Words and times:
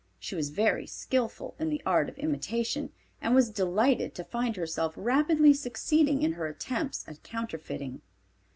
She 0.17 0.33
was 0.33 0.49
very 0.49 0.87
skillful 0.87 1.53
in 1.59 1.69
the 1.69 1.79
art 1.85 2.09
of 2.09 2.17
imitation, 2.17 2.91
and 3.21 3.35
was 3.35 3.51
delighted 3.51 4.15
to 4.15 4.23
find 4.23 4.55
herself 4.55 4.93
rapidly 4.95 5.53
succeeding 5.53 6.23
in 6.23 6.31
her 6.31 6.47
attempts 6.47 7.07
at 7.07 7.21
counterfeiting. 7.21 8.01